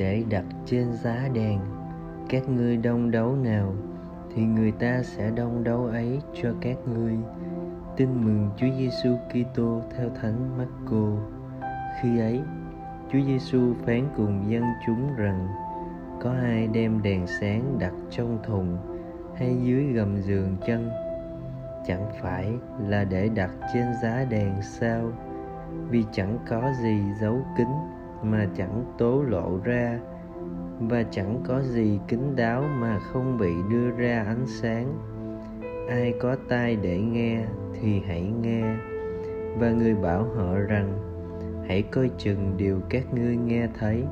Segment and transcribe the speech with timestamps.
[0.00, 1.60] để đặt trên giá đèn.
[2.28, 3.74] Các ngươi đông đấu nào
[4.34, 7.16] thì người ta sẽ đông đấu ấy cho các ngươi.
[7.96, 11.22] Tin mừng Chúa Giêsu Kitô theo Thánh Marco
[12.02, 12.40] khi ấy,
[13.12, 15.48] Chúa Giêsu phán cùng dân chúng rằng,
[16.20, 18.78] có ai đem đèn sáng đặt trong thùng
[19.36, 20.90] hay dưới gầm giường chân
[21.86, 22.52] chẳng phải
[22.88, 25.12] là để đặt trên giá đèn sao?
[25.88, 27.68] Vì chẳng có gì giấu kín
[28.22, 29.98] mà chẳng tố lộ ra,
[30.80, 34.98] và chẳng có gì kín đáo mà không bị đưa ra ánh sáng.
[35.88, 37.44] Ai có tai để nghe
[37.80, 38.74] thì hãy nghe,
[39.58, 40.98] và người bảo họ rằng,
[41.68, 44.04] hãy coi chừng điều các ngươi nghe thấy.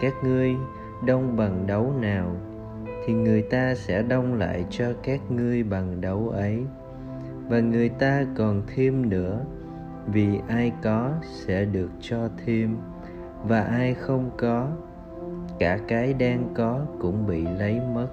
[0.00, 0.56] Các ngươi
[1.06, 2.36] đông bằng đấu nào,
[3.06, 6.64] thì người ta sẽ đông lại cho các ngươi bằng đấu ấy.
[7.48, 9.44] Và người ta còn thêm nữa,
[10.06, 12.76] vì ai có sẽ được cho thêm
[13.46, 14.70] và ai không có,
[15.58, 18.08] cả cái đang có cũng bị lấy mất.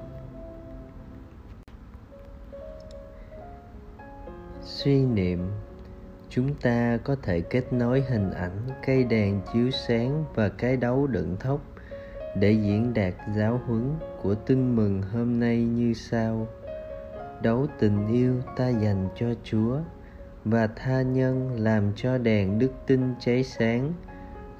[4.61, 5.51] Suy niệm,
[6.29, 11.07] chúng ta có thể kết nối hình ảnh, cây đèn chiếu sáng và cái đấu
[11.07, 11.61] đựng thóc
[12.35, 16.47] để diễn đạt giáo huấn của tin mừng hôm nay như sau.
[17.41, 19.77] Đấu tình yêu ta dành cho chúa
[20.45, 23.93] và tha nhân làm cho đèn đức tin cháy sáng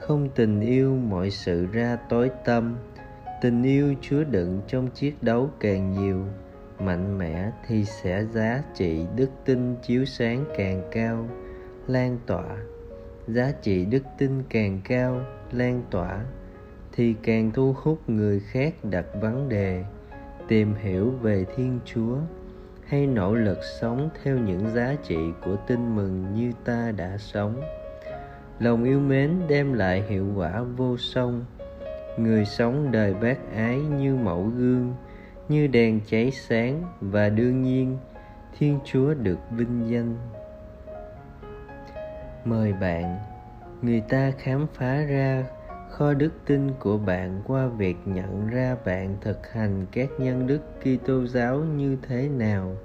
[0.01, 2.77] không tình yêu mọi sự ra tối tâm.
[3.41, 6.25] Tình yêu chứa đựng trong chiếc đấu càng nhiều,
[6.79, 11.29] mạnh mẽ thì sẽ giá trị đức tin chiếu sáng càng cao,
[11.87, 12.57] lan tỏa.
[13.27, 16.25] Giá trị đức tin càng cao, lan tỏa,
[16.91, 19.83] thì càng thu hút người khác đặt vấn đề.
[20.47, 22.17] Tìm hiểu về thiên chúa,
[22.85, 27.61] hay nỗ lực sống theo những giá trị của tin mừng như ta đã sống
[28.61, 31.45] lòng yêu mến đem lại hiệu quả vô song
[32.17, 34.93] người sống đời bác ái như mẫu gương
[35.49, 37.97] như đèn cháy sáng và đương nhiên
[38.57, 40.15] thiên chúa được vinh danh
[42.45, 43.17] mời bạn
[43.81, 45.43] người ta khám phá ra
[45.91, 50.61] kho đức tin của bạn qua việc nhận ra bạn thực hành các nhân đức
[50.79, 52.75] Kitô giáo như thế nào.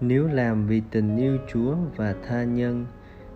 [0.00, 2.86] Nếu làm vì tình yêu Chúa và tha nhân,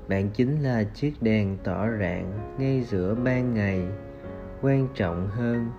[0.09, 3.83] bạn chính là chiếc đèn tỏ rạng ngay giữa ban ngày.
[4.63, 5.71] Quan trọng hơn,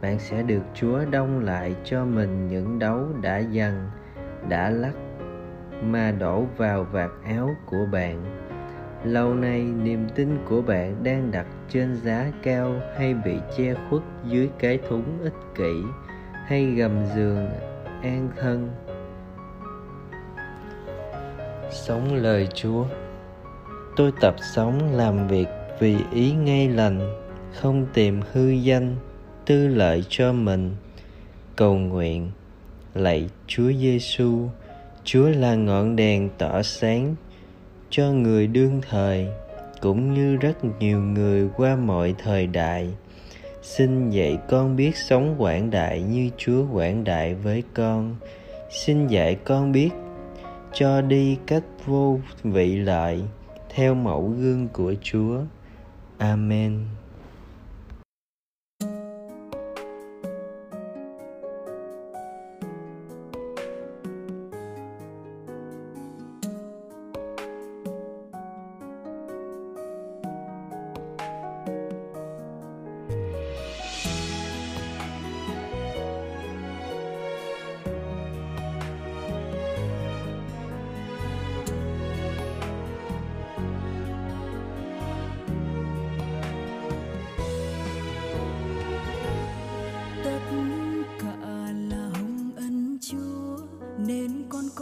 [0.00, 3.90] bạn sẽ được Chúa đông lại cho mình những đấu đã dằn,
[4.48, 4.94] đã lắc
[5.82, 8.24] mà đổ vào vạt áo của bạn.
[9.04, 14.02] Lâu nay niềm tin của bạn đang đặt trên giá cao hay bị che khuất
[14.24, 15.82] dưới cái thúng ích kỷ
[16.46, 17.48] hay gầm giường
[18.02, 18.70] an thân.
[21.70, 22.84] Sống lời chúa
[23.98, 25.48] tôi tập sống làm việc
[25.78, 27.00] vì ý ngay lành,
[27.52, 28.96] không tìm hư danh,
[29.46, 30.70] tư lợi cho mình.
[31.56, 32.30] Cầu nguyện,
[32.94, 34.48] lạy chúa giêsu
[35.04, 37.14] chúa là ngọn đèn tỏ sáng
[37.90, 39.26] cho người đương thời,
[39.80, 42.88] cũng như rất nhiều người qua mọi thời đại.
[43.62, 48.16] Xin dạy con biết sống quảng đại như chúa quảng đại với con.
[48.70, 49.90] Xin dạy con biết
[50.72, 53.22] cho đi cách vô vị lợi
[53.68, 55.40] theo mẫu gương của chúa.
[56.18, 56.80] Amen.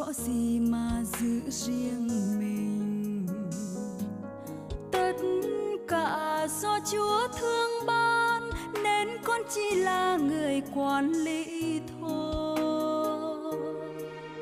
[0.07, 2.09] Có gì mà giữ riêng
[2.39, 3.27] mình?
[4.93, 5.17] Tất
[5.89, 8.51] cả do chúa thương ban,
[8.83, 13.57] nên con chỉ là người quản lý thôi.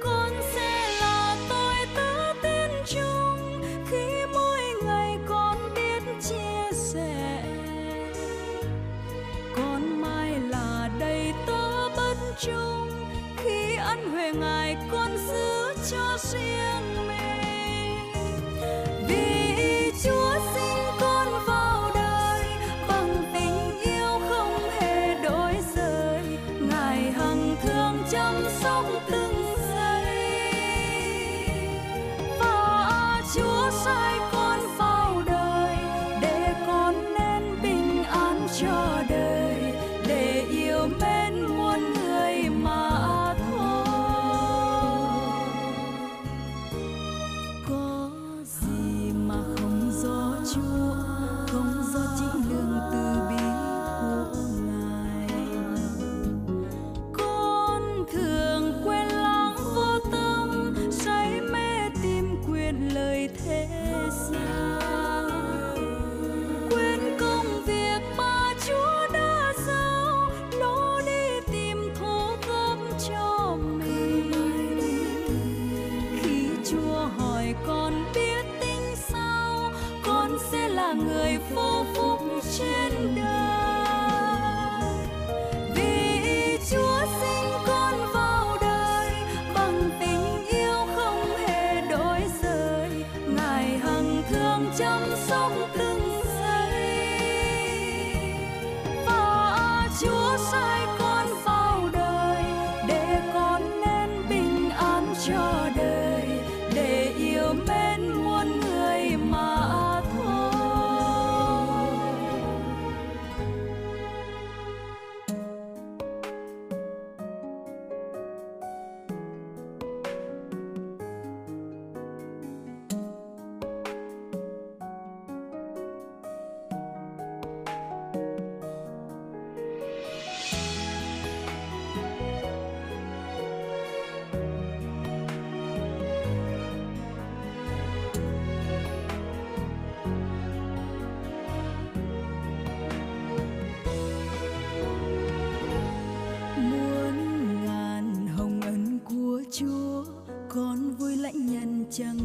[0.03, 7.45] Con sẽ là tôi tớ tin chung, khi mỗi ngày con biết chia sẻ.
[9.57, 12.74] Con mai là đầy tớ bất chung
[14.03, 17.99] khi huệ ngài con giữ cho riêng mình.
[19.09, 22.45] Vì chúa sinh con vào đời,
[22.89, 26.39] bằng tình yêu không hề đổi rời.
[26.61, 29.45] Ngài hằng thương chăm sóc từng
[29.77, 30.51] giây.
[32.39, 34.34] Và chúa sai con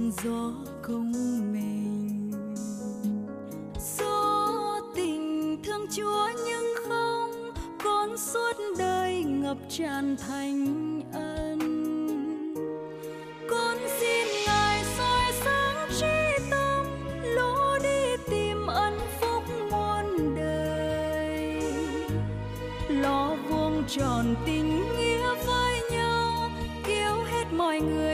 [0.09, 0.51] tiếng gió
[0.81, 1.11] không
[1.53, 2.31] mình.
[3.97, 7.51] Gió tình thương chúa nhưng không,
[7.83, 11.59] con suốt đời ngập tràn thành ân.
[13.49, 16.85] Con xin ngài soi sáng trí tâm
[17.23, 21.61] lỗ đi tìm ân phúc muôn đời.
[22.89, 26.49] Lo vuông tròn tình nghĩa với nhau
[26.87, 28.08] kêu hết mọi người.